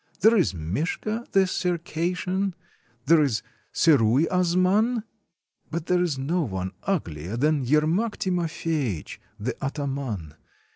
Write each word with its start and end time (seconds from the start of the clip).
There 0.21 0.35
is 0.35 0.55
Mishka 0.55 1.27
the 1.31 1.45
Circassian, 1.45 2.55
there 3.05 3.21
is 3.21 3.43
Sarui 3.71 4.25
Azman... 4.31 5.03
but 5.69 5.85
there 5.85 6.01
is 6.01 6.17
no 6.17 6.41
one 6.41 6.71
uglier 6.85 7.37
than 7.37 7.63
Yer 7.63 7.85
mak 7.85 8.17
Timofeytch, 8.17 9.19
the 9.39 9.53
ataman. 9.63 10.33